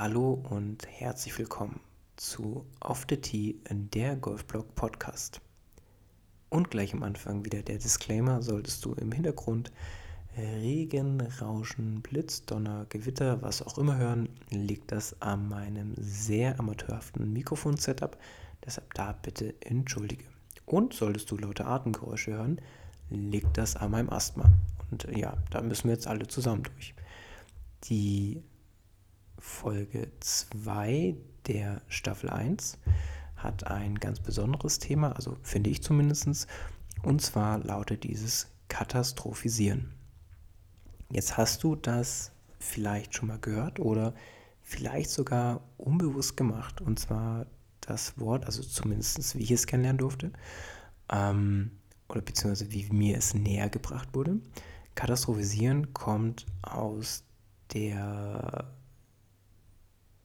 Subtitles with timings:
[0.00, 1.80] Hallo und herzlich willkommen
[2.14, 5.40] zu Off the Tee, der Golfblog Podcast.
[6.50, 9.72] Und gleich am Anfang wieder der Disclaimer, solltest du im Hintergrund
[10.36, 17.32] Regen, Rauschen, Blitz, Donner, Gewitter, was auch immer hören, liegt das an meinem sehr amateurhaften
[17.32, 18.16] Mikrofon-Setup.
[18.64, 20.26] Deshalb da bitte entschuldige.
[20.64, 22.60] Und solltest du laute Atemgeräusche hören,
[23.10, 24.52] liegt das an meinem Asthma.
[24.92, 26.94] Und ja, da müssen wir jetzt alle zusammen durch.
[27.86, 28.44] Die
[29.38, 32.78] Folge 2 der Staffel 1
[33.36, 36.46] hat ein ganz besonderes Thema, also finde ich zumindest,
[37.02, 39.92] und zwar lautet dieses Katastrophisieren.
[41.10, 44.14] Jetzt hast du das vielleicht schon mal gehört oder
[44.62, 47.46] vielleicht sogar unbewusst gemacht, und zwar
[47.80, 50.32] das Wort, also zumindest wie ich es kennenlernen durfte,
[51.10, 51.70] ähm,
[52.08, 54.40] oder beziehungsweise wie mir es näher gebracht wurde.
[54.94, 57.22] Katastrophisieren kommt aus
[57.72, 58.68] der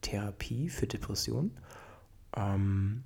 [0.03, 1.57] Therapie für Depressionen.
[2.37, 3.03] Ähm,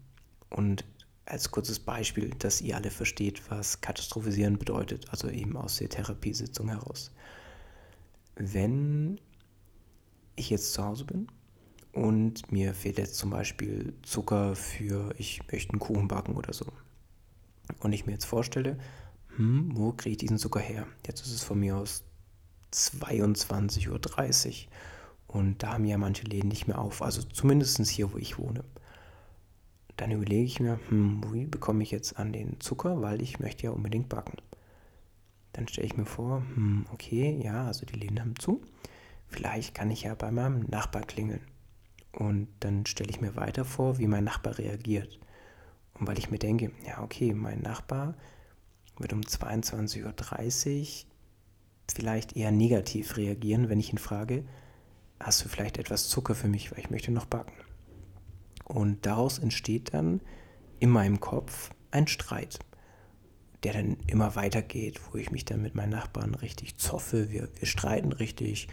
[0.50, 0.84] und
[1.26, 6.70] als kurzes Beispiel, dass ihr alle versteht, was katastrophisieren bedeutet, also eben aus der Therapiesitzung
[6.70, 7.12] heraus.
[8.36, 9.20] Wenn
[10.36, 11.28] ich jetzt zu Hause bin
[11.92, 16.66] und mir fehlt jetzt zum Beispiel Zucker für, ich möchte einen Kuchen backen oder so,
[17.80, 18.78] und ich mir jetzt vorstelle,
[19.36, 20.88] hm, wo kriege ich diesen Zucker her?
[21.06, 22.04] Jetzt ist es von mir aus
[22.74, 24.00] 22.30 Uhr
[25.28, 28.64] und da haben ja manche Läden nicht mehr auf, also zumindest hier, wo ich wohne.
[29.98, 33.64] Dann überlege ich mir, hm, wie bekomme ich jetzt an den Zucker, weil ich möchte
[33.64, 34.38] ja unbedingt backen.
[35.54, 38.62] Dann stelle ich mir vor, hm, okay, ja, also die Läden haben zu.
[39.28, 41.42] Vielleicht kann ich ja bei meinem Nachbar klingeln.
[42.14, 45.20] Und dann stelle ich mir weiter vor, wie mein Nachbar reagiert.
[45.96, 48.16] Und weil ich mir denke, ja, okay, mein Nachbar
[48.98, 51.08] wird um 22.30 Uhr
[51.92, 54.44] vielleicht eher negativ reagieren, wenn ich ihn frage,
[55.20, 57.54] hast du vielleicht etwas Zucker für mich, weil ich möchte noch backen.
[58.64, 60.22] Und daraus entsteht dann
[60.80, 62.60] in meinem Kopf ein Streit,
[63.64, 67.32] der dann immer weitergeht, wo ich mich dann mit meinen Nachbarn richtig zoffe.
[67.32, 68.68] Wir, wir streiten richtig,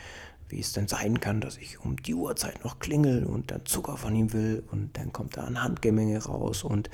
[0.49, 3.97] wie es denn sein kann, dass ich um die Uhrzeit noch klingel und dann Zucker
[3.97, 6.91] von ihm will und dann kommt da ein Handgemenge raus und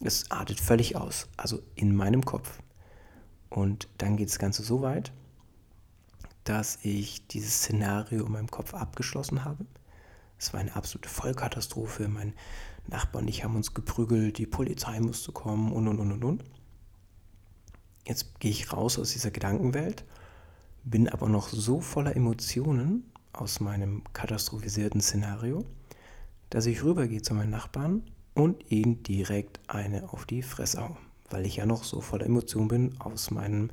[0.00, 2.58] es artet völlig aus, also in meinem Kopf.
[3.48, 5.12] Und dann geht das Ganze so weit,
[6.50, 9.64] dass ich dieses Szenario in meinem Kopf abgeschlossen habe.
[10.36, 12.08] Es war eine absolute Vollkatastrophe.
[12.08, 12.34] Mein
[12.88, 16.44] Nachbar und ich haben uns geprügelt, die Polizei musste kommen und und und und und.
[18.04, 20.04] Jetzt gehe ich raus aus dieser Gedankenwelt,
[20.82, 25.64] bin aber noch so voller Emotionen aus meinem katastrophisierten Szenario,
[26.48, 28.02] dass ich rübergehe zu meinen Nachbarn
[28.34, 30.96] und ihn direkt eine auf die Fresse haue,
[31.28, 33.70] weil ich ja noch so voller Emotionen bin aus meinem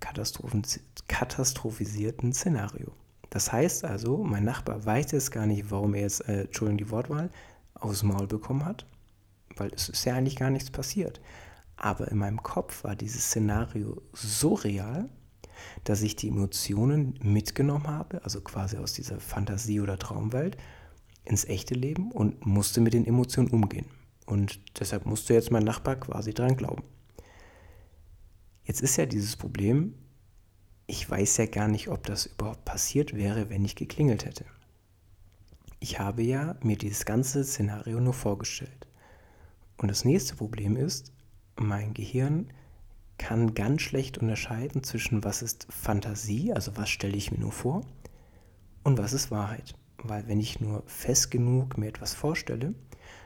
[0.00, 2.92] katastrophisierten Szenario.
[3.30, 6.90] Das heißt also, mein Nachbar weiß jetzt gar nicht, warum er jetzt, äh, Entschuldigung, die
[6.90, 7.30] Wortwahl,
[7.74, 8.86] aufs Maul bekommen hat,
[9.56, 11.20] weil es ist ja eigentlich gar nichts passiert.
[11.76, 15.08] Aber in meinem Kopf war dieses Szenario so real,
[15.84, 20.56] dass ich die Emotionen mitgenommen habe, also quasi aus dieser Fantasie- oder Traumwelt,
[21.24, 23.86] ins echte Leben und musste mit den Emotionen umgehen.
[24.26, 26.82] Und deshalb musste jetzt mein Nachbar quasi dran glauben.
[28.68, 29.94] Jetzt ist ja dieses Problem,
[30.86, 34.44] ich weiß ja gar nicht, ob das überhaupt passiert wäre, wenn ich geklingelt hätte.
[35.80, 38.86] Ich habe ja mir dieses ganze Szenario nur vorgestellt.
[39.78, 41.14] Und das nächste Problem ist,
[41.56, 42.52] mein Gehirn
[43.16, 47.86] kann ganz schlecht unterscheiden zwischen was ist Fantasie, also was stelle ich mir nur vor,
[48.82, 49.76] und was ist Wahrheit.
[50.02, 52.74] Weil wenn ich nur fest genug mir etwas vorstelle,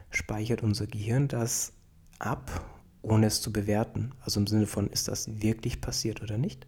[0.09, 1.73] speichert unser Gehirn das
[2.21, 2.65] ab
[3.03, 4.13] ohne es zu bewerten.
[4.23, 6.67] Also im Sinne von, ist das wirklich passiert oder nicht?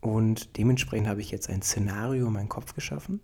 [0.00, 3.20] Und dementsprechend habe ich jetzt ein Szenario in meinem Kopf geschaffen,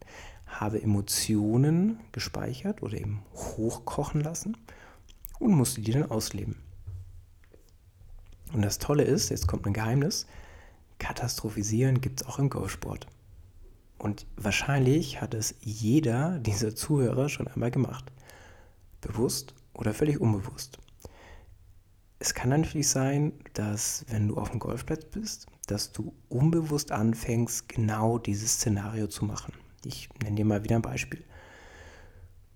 [0.46, 4.56] habe Emotionen gespeichert oder eben hochkochen lassen
[5.38, 6.56] und musste die dann ausleben.
[8.52, 10.26] Und das Tolle ist, jetzt kommt ein Geheimnis,
[10.98, 13.06] Katastrophisieren gibt es auch im Golfsport.
[13.98, 18.10] Und wahrscheinlich hat es jeder dieser Zuhörer schon einmal gemacht.
[19.02, 20.78] Bewusst oder völlig unbewusst
[22.20, 27.68] es kann natürlich sein, dass wenn du auf dem Golfplatz bist, dass du unbewusst anfängst,
[27.68, 29.54] genau dieses Szenario zu machen.
[29.84, 31.24] Ich nenne dir mal wieder ein Beispiel.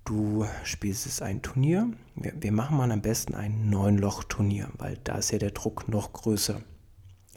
[0.04, 1.90] Du spielst es ein Turnier.
[2.14, 6.12] Wir, wir machen mal am besten ein Neun-Loch-Turnier, weil da ist ja der Druck noch
[6.12, 6.60] größer.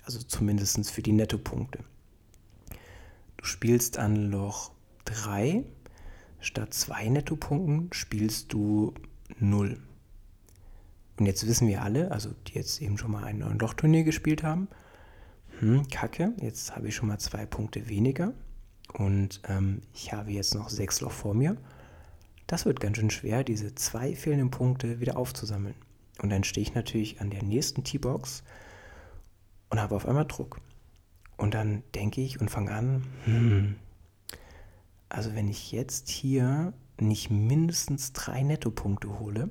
[0.03, 1.79] Also zumindest für die Nettopunkte.
[3.37, 4.71] Du spielst an Loch
[5.05, 5.63] 3.
[6.41, 8.93] Statt zwei Nettopunkten spielst du
[9.39, 9.79] 0.
[11.19, 14.43] Und jetzt wissen wir alle, also die jetzt eben schon mal ein neuen Lochturnier gespielt
[14.43, 14.67] haben,
[15.59, 18.33] hm, kacke, jetzt habe ich schon mal zwei Punkte weniger
[18.93, 21.57] und ähm, ich habe jetzt noch sechs Loch vor mir.
[22.45, 25.75] das wird ganz schön schwer, diese zwei fehlenden Punkte wieder aufzusammeln.
[26.21, 28.43] Und dann stehe ich natürlich an der nächsten T-Box
[29.69, 30.61] und habe auf einmal Druck.
[31.35, 33.75] Und dann denke ich und fange an, hm,
[35.09, 39.49] also wenn ich jetzt hier nicht mindestens drei Nettopunkte hole,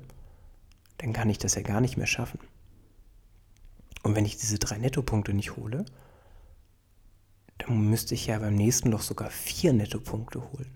[0.97, 2.39] dann kann ich das ja gar nicht mehr schaffen.
[4.03, 5.85] Und wenn ich diese drei Nettopunkte nicht hole,
[7.57, 10.71] dann müsste ich ja beim nächsten Loch sogar vier Nettopunkte holen.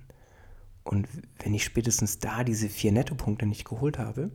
[0.84, 1.08] Und
[1.40, 4.32] wenn ich spätestens da diese vier Nettopunkte nicht geholt habe,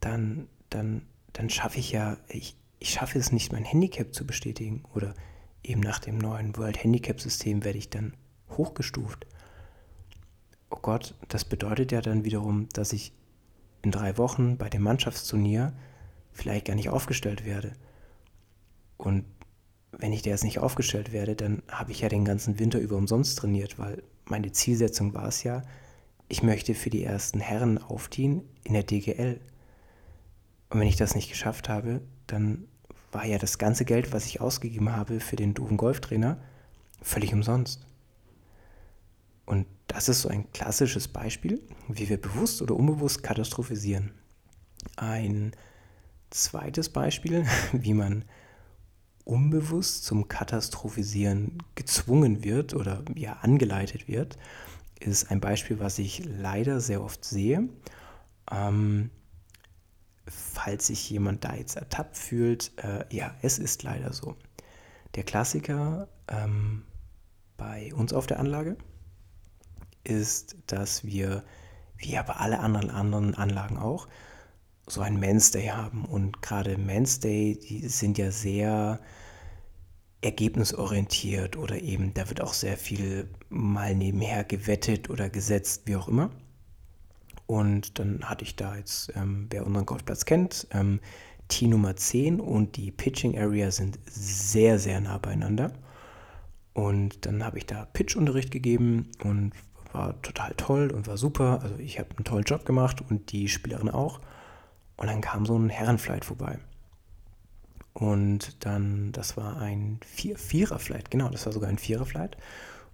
[0.00, 4.84] dann, dann, dann schaffe ich ja, ich, ich schaffe es nicht, mein Handicap zu bestätigen.
[4.94, 5.14] Oder
[5.62, 8.14] eben nach dem neuen World Handicap System werde ich dann
[8.50, 9.26] hochgestuft.
[10.70, 13.12] Oh Gott, das bedeutet ja dann wiederum, dass ich
[13.82, 15.72] in drei Wochen bei dem Mannschaftsturnier
[16.32, 17.72] vielleicht gar nicht aufgestellt werde.
[18.96, 19.24] Und
[19.92, 22.96] wenn ich da jetzt nicht aufgestellt werde, dann habe ich ja den ganzen Winter über
[22.96, 25.62] umsonst trainiert, weil meine Zielsetzung war es ja,
[26.28, 29.40] ich möchte für die ersten Herren aufziehen in der DGL.
[30.70, 32.68] Und wenn ich das nicht geschafft habe, dann
[33.10, 36.38] war ja das ganze Geld, was ich ausgegeben habe für den doofen Golftrainer,
[37.02, 37.84] völlig umsonst.
[39.50, 44.12] Und das ist so ein klassisches Beispiel, wie wir bewusst oder unbewusst katastrophisieren.
[44.94, 45.56] Ein
[46.30, 48.24] zweites Beispiel, wie man
[49.24, 54.38] unbewusst zum Katastrophisieren gezwungen wird oder ja angeleitet wird,
[55.00, 57.68] ist ein Beispiel, was ich leider sehr oft sehe.
[58.52, 59.10] Ähm,
[60.28, 64.36] falls sich jemand da jetzt ertappt fühlt, äh, ja, es ist leider so.
[65.16, 66.84] Der Klassiker ähm,
[67.56, 68.76] bei uns auf der Anlage
[70.04, 71.44] ist, dass wir,
[71.96, 74.08] wie aber alle anderen, anderen Anlagen auch,
[74.86, 76.04] so ein Mainstay haben.
[76.04, 79.00] Und gerade Mainstay, die sind ja sehr
[80.22, 86.08] ergebnisorientiert oder eben, da wird auch sehr viel mal nebenher gewettet oder gesetzt, wie auch
[86.08, 86.30] immer.
[87.46, 91.00] Und dann hatte ich da jetzt, ähm, wer unseren Golfplatz kennt, ähm,
[91.48, 95.72] Tee Nummer 10 und die Pitching Area sind sehr, sehr nah beieinander.
[96.74, 99.52] Und dann habe ich da Pitchunterricht gegeben und
[99.92, 101.60] war total toll und war super.
[101.62, 104.20] Also ich habe einen tollen Job gemacht und die Spielerin auch.
[104.96, 106.58] Und dann kam so ein Herrenflight vorbei.
[107.92, 112.36] Und dann, das war ein Vier Vierer-Flight, genau, das war sogar ein Vierer-Flight.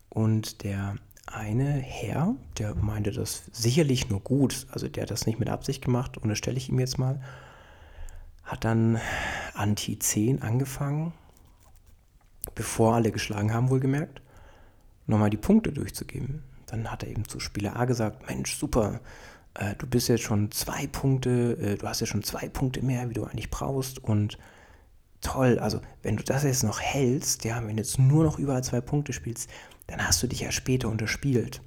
[0.08, 0.96] Und der
[1.26, 5.84] eine Herr, der meinte das sicherlich nur gut, also der hat das nicht mit Absicht
[5.84, 7.20] gemacht, und das stelle ich ihm jetzt mal,
[8.44, 8.98] hat dann
[9.54, 11.12] Anti 10 angefangen,
[12.54, 14.22] bevor alle geschlagen haben, wohlgemerkt,
[15.06, 16.42] nochmal die Punkte durchzugeben.
[16.66, 19.00] Dann hat er eben zu Spieler A gesagt, Mensch, super,
[19.54, 23.08] äh, du bist jetzt schon zwei Punkte, äh, du hast ja schon zwei Punkte mehr,
[23.08, 24.38] wie du eigentlich brauchst und
[25.20, 28.62] toll, also wenn du das jetzt noch hältst, ja, wenn du jetzt nur noch überall
[28.62, 29.50] zwei Punkte spielst,
[29.86, 31.62] dann hast du dich ja später unterspielt.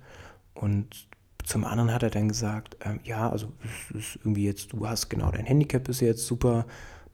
[0.53, 1.07] Und
[1.43, 5.09] zum anderen hat er dann gesagt, ähm, ja, also es ist irgendwie jetzt, du hast
[5.09, 6.65] genau dein Handicap ist jetzt super,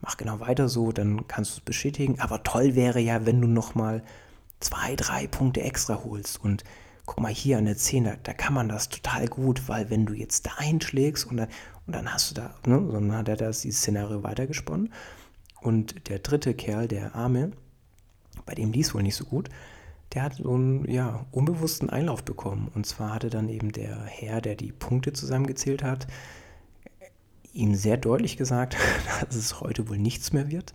[0.01, 2.19] mach genau weiter so, dann kannst du es bestätigen.
[2.19, 4.03] Aber toll wäre ja, wenn du nochmal
[4.59, 6.43] zwei, drei Punkte extra holst.
[6.43, 6.63] Und
[7.05, 10.05] guck mal hier an der 10, da, da, kann man das total gut, weil wenn
[10.05, 11.49] du jetzt da einschlägst und dann,
[11.85, 14.91] und dann hast du da, ne, dann hat er das dieses Szenario weitergesponnen.
[15.61, 17.51] Und der dritte Kerl, der Arme,
[18.45, 19.49] bei dem lief wohl nicht so gut,
[20.13, 22.71] der hat so einen ja, unbewussten Einlauf bekommen.
[22.73, 26.07] Und zwar hatte dann eben der Herr, der die Punkte zusammengezählt hat,
[27.53, 28.77] ihm sehr deutlich gesagt,
[29.21, 30.73] dass es heute wohl nichts mehr wird,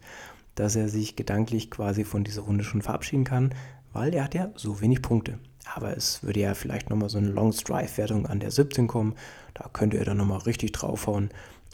[0.54, 3.54] dass er sich gedanklich quasi von dieser Runde schon verabschieden kann,
[3.92, 5.38] weil er hat ja so wenig Punkte.
[5.74, 9.14] Aber es würde ja vielleicht nochmal so eine Long Strive-Wertung an der 17 kommen.
[9.54, 11.30] Da könnte er dann nochmal richtig draufhauen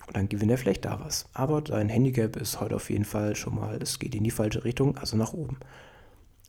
[0.06, 1.26] und dann gewinnt er vielleicht da was.
[1.32, 4.64] Aber sein Handicap ist heute auf jeden Fall schon mal, es geht in die falsche
[4.64, 5.58] Richtung, also nach oben.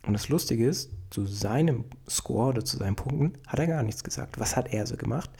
[0.06, 4.04] Und das Lustige ist, zu seinem Score oder zu seinen Punkten hat er gar nichts
[4.04, 4.38] gesagt.
[4.38, 5.30] Was hat er so gemacht?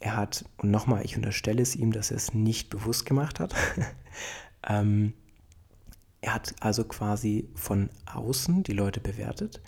[0.00, 3.54] Er hat, und nochmal, ich unterstelle es ihm, dass er es nicht bewusst gemacht hat.
[4.68, 5.12] ähm,
[6.20, 9.60] er hat also quasi von außen die Leute bewertet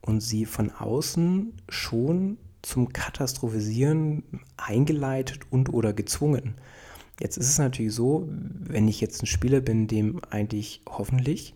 [0.00, 4.24] und sie von außen schon zum Katastrophisieren
[4.56, 6.56] eingeleitet und oder gezwungen.
[7.20, 11.54] Jetzt ist es natürlich so, wenn ich jetzt ein Spieler bin, dem eigentlich hoffentlich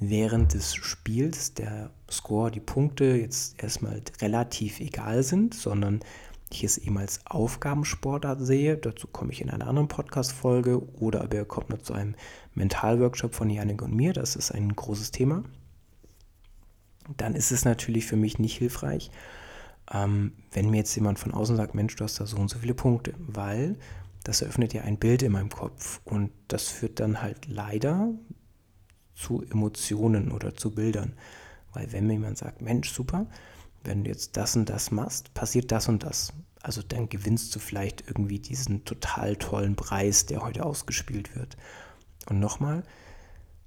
[0.00, 6.00] während des Spiels der Score, die Punkte jetzt erstmal relativ egal sind, sondern
[6.50, 11.44] ich es eben als Aufgabensportart sehe, dazu komme ich in einer anderen Podcast-Folge oder aber
[11.44, 12.14] kommt noch zu einem
[12.54, 15.44] Mentalworkshop von Janik und mir, das ist ein großes Thema
[17.16, 19.10] dann ist es natürlich für mich nicht hilfreich,
[19.92, 22.58] ähm, wenn mir jetzt jemand von außen sagt, Mensch, du hast da so und so
[22.58, 23.76] viele Punkte, weil
[24.24, 28.12] das eröffnet ja ein Bild in meinem Kopf und das führt dann halt leider
[29.14, 31.14] zu Emotionen oder zu Bildern.
[31.72, 33.26] Weil wenn mir jemand sagt, Mensch, super,
[33.84, 36.32] wenn du jetzt das und das machst, passiert das und das.
[36.62, 41.56] Also dann gewinnst du vielleicht irgendwie diesen total tollen Preis, der heute ausgespielt wird.
[42.28, 42.82] Und nochmal,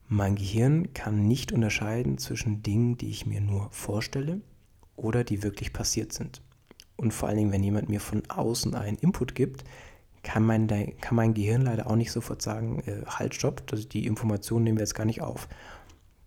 [0.08, 4.42] mein Gehirn kann nicht unterscheiden zwischen Dingen, die ich mir nur vorstelle
[4.96, 6.42] oder die wirklich passiert sind.
[6.96, 9.64] Und vor allen Dingen, wenn jemand mir von außen einen Input gibt,
[10.22, 14.64] kann mein, kann mein Gehirn leider auch nicht sofort sagen, äh, halt, stopp, die Information
[14.64, 15.50] nehmen wir jetzt gar nicht auf.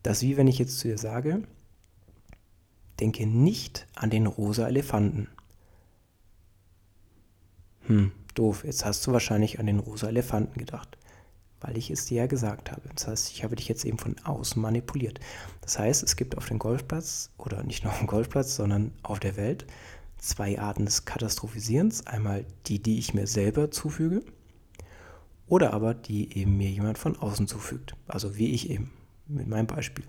[0.02, 1.42] Das ist wie wenn ich jetzt zu dir sage,
[3.00, 5.28] denke nicht an den rosa Elefanten.
[7.86, 10.95] Hm, doof, jetzt hast du wahrscheinlich an den rosa Elefanten gedacht,
[11.66, 12.82] weil ich es dir ja gesagt habe.
[12.94, 15.18] Das heißt, ich habe dich jetzt eben von außen manipuliert.
[15.62, 19.18] Das heißt, es gibt auf dem Golfplatz, oder nicht nur auf dem Golfplatz, sondern auf
[19.18, 19.66] der Welt,
[20.18, 22.06] zwei Arten des Katastrophisierens.
[22.06, 24.22] Einmal die, die ich mir selber zufüge,
[25.48, 27.96] oder aber die eben mir jemand von außen zufügt.
[28.06, 28.92] Also wie ich eben,
[29.26, 30.04] mit meinem Beispiel.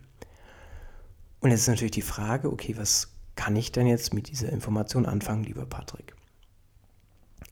[1.40, 5.06] Und jetzt ist natürlich die Frage, okay, was kann ich denn jetzt mit dieser Information
[5.06, 6.16] anfangen, lieber Patrick?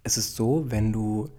[0.03, 1.29] Es ist so, wenn du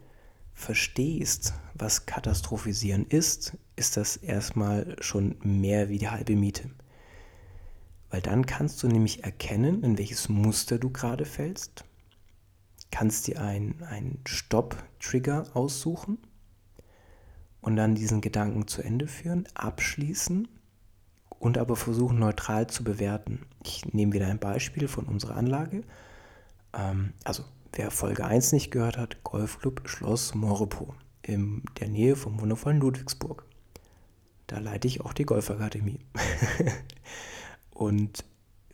[0.57, 6.71] verstehst, was Katastrophisieren ist, ist das erstmal schon mehr wie die halbe Miete.
[8.11, 11.85] Weil dann kannst du nämlich erkennen, in welches Muster du gerade fällst,
[12.91, 16.19] kannst dir einen Stopp-Trigger aussuchen
[17.61, 20.49] und dann diesen Gedanken zu Ende führen, abschließen
[21.29, 23.43] und aber versuchen neutral zu bewerten.
[23.63, 25.83] Ich nehme wieder ein Beispiel von unserer Anlage.
[26.73, 27.45] Ähm, also
[27.77, 33.45] wer Folge 1 nicht gehört hat, Golfclub Schloss Moropo in der Nähe vom wundervollen Ludwigsburg.
[34.47, 36.01] Da leite ich auch die Golfakademie.
[37.71, 38.25] Und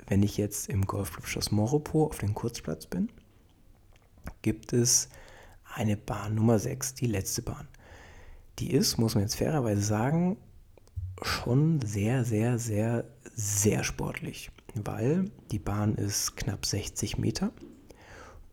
[0.06, 3.08] wenn ich jetzt im Golfclub Schloss Moropo auf dem Kurzplatz bin,
[4.42, 5.08] gibt es
[5.74, 7.66] eine Bahn Nummer 6, die letzte Bahn.
[8.58, 10.36] Die ist, muss man jetzt fairerweise sagen,
[11.22, 13.04] schon sehr, sehr, sehr,
[13.34, 17.52] sehr sportlich, weil die Bahn ist knapp 60 Meter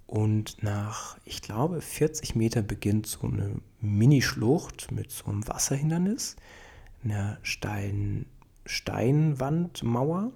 [0.09, 6.35] und nach, ich glaube, 40 Meter beginnt so eine Mini-Schlucht mit so einem Wasserhindernis,
[7.03, 8.25] einer steilen
[8.65, 10.31] Steinwandmauer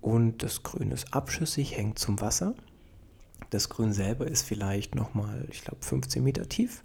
[0.00, 2.54] und das Grün ist abschüssig, hängt zum Wasser.
[3.50, 6.84] Das Grün selber ist vielleicht nochmal, ich glaube, 15 Meter tief.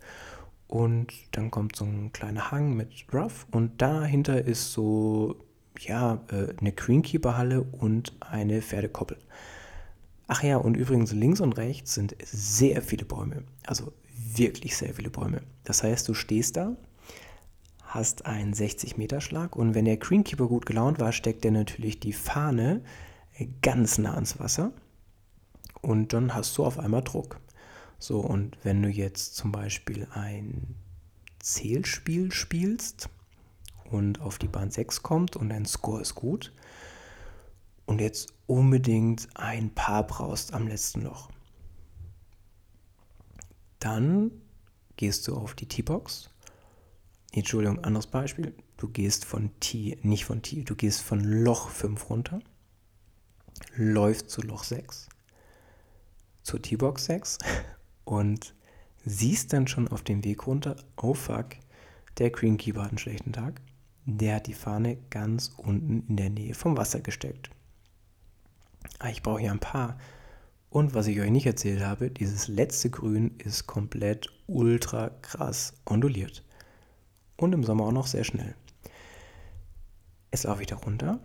[0.68, 5.36] Und dann kommt so ein kleiner Hang mit Rough und dahinter ist so,
[5.80, 9.20] ja, äh, eine Greenkeeper-Halle und eine Pferdekoppel.
[10.27, 13.44] Ach ja, und übrigens links und rechts sind sehr viele Bäume.
[13.65, 15.42] Also wirklich sehr viele Bäume.
[15.63, 16.75] Das heißt, du stehst da
[17.94, 22.82] hast einen 60-Meter-Schlag und wenn der Greenkeeper gut gelaunt war, steckt er natürlich die Fahne
[23.62, 24.72] ganz nah ans Wasser
[25.82, 27.39] und dann hast du auf einmal Druck.
[28.00, 30.75] So, und wenn du jetzt zum Beispiel ein
[31.39, 33.10] Zählspiel spielst
[33.92, 36.51] und auf die Bahn 6 kommt und dein Score ist gut
[37.86, 41.30] und jetzt unbedingt ein Paar brauchst am letzten Loch,
[43.80, 44.32] dann
[44.96, 46.30] gehst du auf die T-Box
[47.34, 48.54] Entschuldigung, anderes Beispiel.
[48.78, 52.40] Du gehst von T, nicht von T, du gehst von Loch 5 runter,
[53.75, 55.10] läufst zu Loch 6,
[56.44, 57.38] zur T-Box 6
[58.06, 58.54] und
[59.04, 61.56] siehst dann schon auf dem Weg runter, oh fuck,
[62.20, 63.62] der Greenkeeper hat einen schlechten Tag.
[64.06, 67.50] Der hat die Fahne ganz unten in der Nähe vom Wasser gesteckt.
[69.00, 69.98] Ah, ich brauche hier ein paar.
[70.70, 76.44] Und was ich euch nicht erzählt habe, dieses letzte Grün ist komplett ultra krass onduliert
[77.38, 78.56] und im Sommer auch noch sehr schnell.
[80.32, 81.20] Jetzt laufe ich da runter,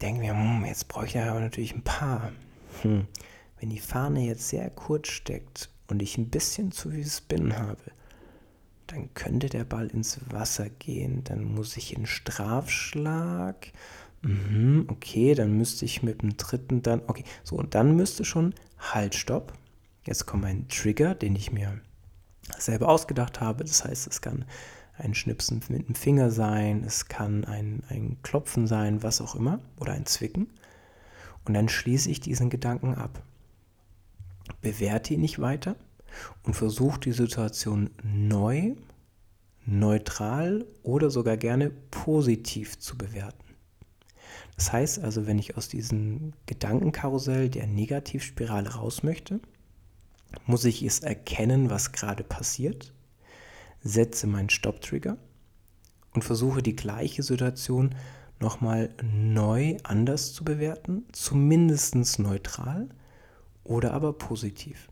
[0.00, 2.32] denke mir, hm, jetzt bräuchte ich aber natürlich ein paar.
[2.82, 3.06] Hm.
[3.60, 7.82] Wenn die Fahne jetzt sehr kurz steckt und ich ein bisschen zu viel Spin habe,
[8.86, 11.24] dann könnte der Ball ins Wasser gehen.
[11.24, 13.72] Dann muss ich in Strafschlag.
[14.22, 17.02] Mhm, okay, dann müsste ich mit dem dritten dann.
[17.06, 19.52] Okay, so, und dann müsste schon Halt, Stopp.
[20.06, 21.80] Jetzt kommt ein Trigger, den ich mir
[22.58, 23.64] selber ausgedacht habe.
[23.64, 24.44] Das heißt, es kann
[24.96, 29.60] ein Schnipsen mit dem Finger sein, es kann ein, ein Klopfen sein, was auch immer,
[29.78, 30.48] oder ein Zwicken.
[31.44, 33.22] Und dann schließe ich diesen Gedanken ab.
[34.60, 35.76] Bewerte ihn nicht weiter
[36.42, 38.74] und versuche die Situation neu,
[39.66, 43.47] neutral oder sogar gerne positiv zu bewerten.
[44.58, 49.40] Das heißt also, wenn ich aus diesem Gedankenkarussell der Negativspirale raus möchte,
[50.44, 52.92] muss ich es erkennen, was gerade passiert
[53.80, 55.16] setze meinen Stopp-Trigger
[56.14, 57.94] und versuche die gleiche Situation
[58.40, 62.88] nochmal neu anders zu bewerten, zumindest neutral
[63.64, 64.88] oder aber positiv.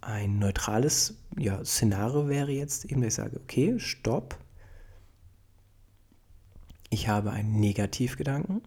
[0.00, 4.38] Ein neutrales ja, Szenario wäre jetzt eben, dass ich sage, okay, stopp.
[6.88, 8.62] Ich habe einen Negativgedanken.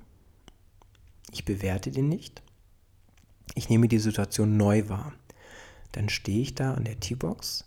[1.33, 2.43] Ich bewerte den nicht.
[3.55, 5.13] Ich nehme die Situation neu wahr.
[5.91, 7.65] dann stehe ich da an der T-Box.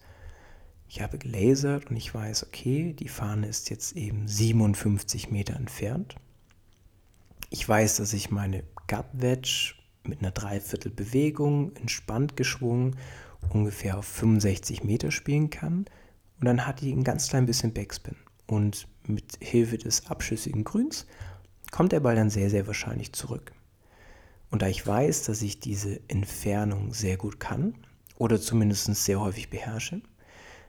[0.89, 6.17] Ich habe gelasert und ich weiß, okay, die Fahne ist jetzt eben 57 Meter entfernt.
[7.51, 12.97] Ich weiß, dass ich meine Gut Wedge mit einer Dreiviertelbewegung entspannt geschwungen
[13.51, 15.87] ungefähr auf 65 Meter spielen kann.
[16.41, 18.17] Und dann hat die ein ganz klein bisschen Backspin.
[18.47, 21.07] Und mit Hilfe des abschüssigen Grüns
[21.71, 23.53] kommt der Ball dann sehr, sehr wahrscheinlich zurück.
[24.51, 27.75] Und da ich weiß, dass ich diese Entfernung sehr gut kann
[28.17, 30.01] oder zumindest sehr häufig beherrsche,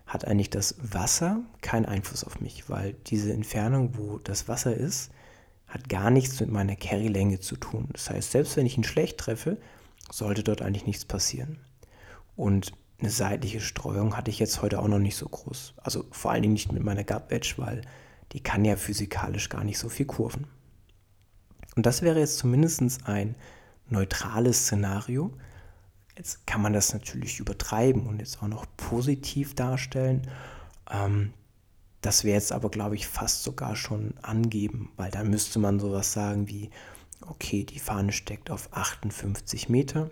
[0.06, 5.12] hat eigentlich das Wasser keinen Einfluss auf mich, weil diese Entfernung, wo das Wasser ist,
[5.68, 7.90] hat gar nichts mit meiner Carry-Länge zu tun.
[7.92, 9.58] Das heißt, selbst wenn ich ihn schlecht treffe,
[10.10, 11.60] sollte dort eigentlich nichts passieren.
[12.38, 15.74] Und eine seitliche Streuung hatte ich jetzt heute auch noch nicht so groß.
[15.78, 17.82] Also vor allen Dingen nicht mit meiner Gut Badge, weil
[18.32, 20.48] die kann ja physikalisch gar nicht so viel kurven.
[21.78, 23.36] Und das wäre jetzt zumindest ein
[23.88, 25.32] neutrales Szenario.
[26.18, 30.28] Jetzt kann man das natürlich übertreiben und jetzt auch noch positiv darstellen.
[30.90, 31.34] Ähm,
[32.02, 36.14] das wäre jetzt aber, glaube ich, fast sogar schon angeben, weil dann müsste man sowas
[36.14, 36.72] sagen wie,
[37.22, 40.10] okay, die Fahne steckt auf 58 Meter.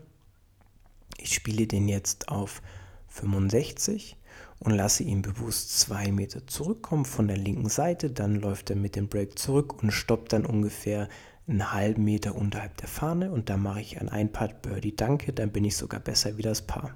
[1.18, 2.62] Ich spiele den jetzt auf
[3.08, 4.18] 65
[4.60, 8.12] und lasse ihn bewusst zwei Meter zurückkommen von der linken Seite.
[8.12, 11.10] Dann läuft er mit dem Break zurück und stoppt dann ungefähr
[11.48, 15.52] einen halben Meter unterhalb der Fahne und dann mache ich ein Einpad Birdie Danke, dann
[15.52, 16.96] bin ich sogar besser wie das Paar.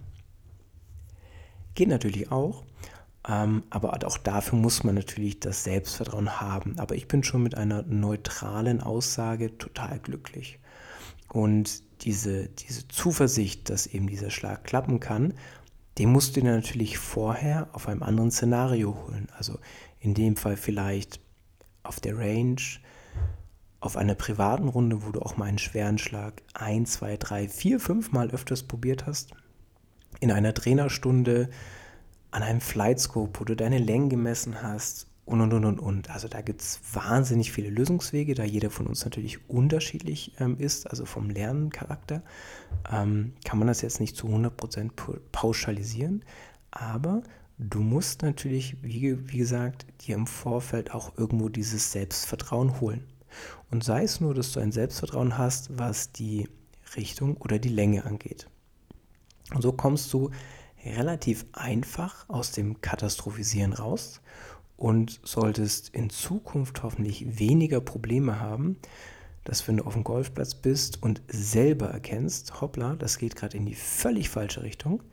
[1.75, 2.63] Geht natürlich auch,
[3.27, 6.79] ähm, aber auch dafür muss man natürlich das Selbstvertrauen haben.
[6.79, 10.59] Aber ich bin schon mit einer neutralen Aussage total glücklich.
[11.31, 15.33] Und diese, diese Zuversicht, dass eben dieser Schlag klappen kann,
[15.97, 19.27] den musst du dir natürlich vorher auf einem anderen Szenario holen.
[19.37, 19.59] Also
[19.99, 21.19] in dem Fall vielleicht
[21.83, 22.61] auf der Range,
[23.79, 27.79] auf einer privaten Runde, wo du auch mal einen schweren Schlag ein, zwei, drei, vier,
[27.79, 29.31] fünf Mal öfters probiert hast,
[30.19, 31.49] in einer Trainerstunde,
[32.31, 36.09] an einem Flightscope, wo du deine Längen gemessen hast und und und und und.
[36.09, 40.89] Also da gibt es wahnsinnig viele Lösungswege, da jeder von uns natürlich unterschiedlich ähm, ist,
[40.89, 42.21] also vom Lerncharakter,
[42.91, 44.91] ähm, kann man das jetzt nicht zu 100%
[45.31, 46.23] pauschalisieren,
[46.71, 47.21] aber
[47.57, 53.03] du musst natürlich, wie, wie gesagt, dir im Vorfeld auch irgendwo dieses Selbstvertrauen holen.
[53.71, 56.49] Und sei es nur, dass du ein Selbstvertrauen hast, was die
[56.95, 58.47] Richtung oder die Länge angeht.
[59.53, 60.31] Und so kommst du
[60.85, 64.21] relativ einfach aus dem Katastrophisieren raus
[64.77, 68.77] und solltest in Zukunft hoffentlich weniger Probleme haben,
[69.43, 73.65] dass wenn du auf dem Golfplatz bist und selber erkennst, hoppla, das geht gerade in
[73.65, 75.03] die völlig falsche Richtung,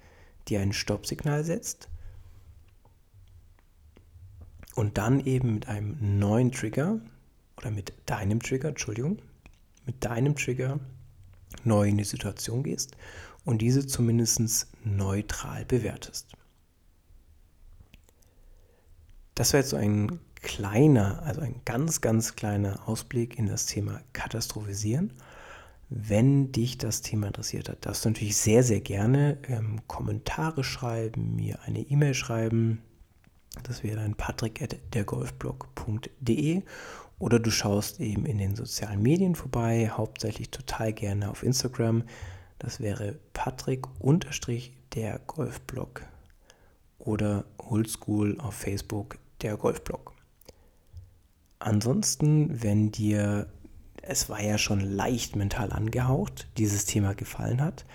[0.48, 1.88] dir ein Stoppsignal setzt
[4.74, 7.00] und dann eben mit einem neuen Trigger
[7.56, 9.18] oder mit deinem Trigger, Entschuldigung,
[9.84, 10.80] mit deinem Trigger
[11.64, 12.96] neu in die Situation gehst
[13.44, 16.28] und diese zumindest neutral bewertest.
[19.34, 24.00] Das war jetzt so ein kleiner, also ein ganz, ganz kleiner Ausblick in das Thema
[24.12, 25.12] Katastrophisieren.
[25.88, 31.36] Wenn dich das Thema interessiert hat, darfst du natürlich sehr, sehr gerne ähm, Kommentare schreiben,
[31.36, 32.82] mir eine E-Mail schreiben.
[33.62, 36.62] Das wäre dann patrick.dergolfblog.de
[37.18, 42.04] oder du schaust eben in den sozialen Medien vorbei, hauptsächlich total gerne auf Instagram.
[42.58, 46.02] Das wäre Patrick-der Golfblog
[46.98, 50.12] oder Oldschool auf Facebook der Golfblog.
[51.58, 53.48] Ansonsten, wenn dir,
[54.02, 57.86] es war ja schon leicht mental angehaucht, dieses Thema gefallen hat,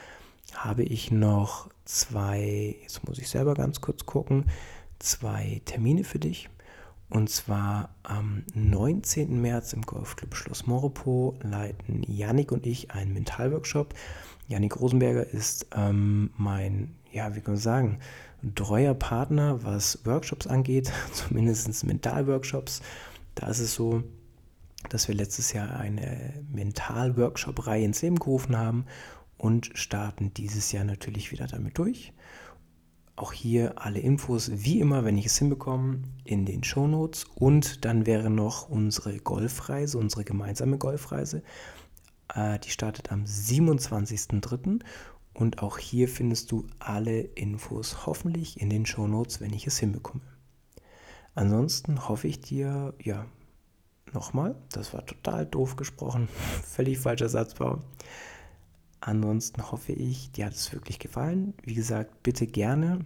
[0.54, 4.46] habe ich noch zwei, jetzt muss ich selber ganz kurz gucken,
[5.00, 6.50] zwei Termine für dich.
[7.12, 9.42] Und zwar am 19.
[9.42, 13.94] März im Golfclub Schloss Moropo leiten Yannick und ich einen Mentalworkshop.
[14.48, 18.00] Yannick Rosenberger ist ähm, mein, ja, wie kann man sagen,
[18.56, 22.82] treuer Partner, was Workshops angeht, zumindest Mentalworkshops.
[23.36, 24.04] Da ist es so,
[24.88, 28.86] dass wir letztes Jahr eine Mental-Workshop-Reihe ins Leben gerufen haben
[29.38, 32.14] und starten dieses Jahr natürlich wieder damit durch.
[33.22, 37.26] Auch hier alle Infos, wie immer, wenn ich es hinbekomme, in den Show Notes.
[37.36, 41.44] Und dann wäre noch unsere Golfreise, unsere gemeinsame Golfreise.
[42.34, 44.80] Äh, die startet am 27.03.
[45.36, 49.78] Und auch hier findest du alle Infos hoffentlich in den Show Notes, wenn ich es
[49.78, 50.24] hinbekomme.
[51.36, 53.28] Ansonsten hoffe ich dir, ja,
[54.14, 56.28] nochmal, das war total doof gesprochen,
[56.64, 57.84] völlig falscher Satzbau.
[59.02, 61.54] Ansonsten hoffe ich, dir hat es wirklich gefallen.
[61.64, 63.06] Wie gesagt, bitte gerne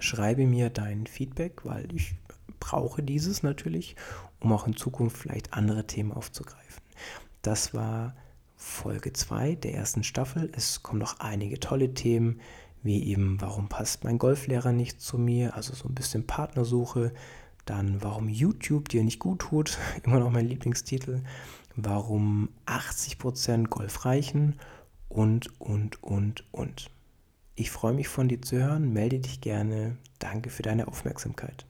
[0.00, 2.14] schreibe mir dein Feedback, weil ich
[2.60, 3.96] brauche dieses natürlich,
[4.40, 6.82] um auch in Zukunft vielleicht andere Themen aufzugreifen.
[7.42, 8.14] Das war
[8.56, 10.50] Folge 2 der ersten Staffel.
[10.54, 12.40] Es kommen noch einige tolle Themen,
[12.82, 17.12] wie eben, warum passt mein Golflehrer nicht zu mir, also so ein bisschen Partnersuche,
[17.64, 21.22] dann warum YouTube dir nicht gut tut, immer noch mein Lieblingstitel,
[21.76, 24.56] warum 80% Golf reichen
[25.08, 26.90] und, und, und, und.
[27.54, 29.96] Ich freue mich von dir zu hören, melde dich gerne.
[30.18, 31.66] Danke für deine Aufmerksamkeit.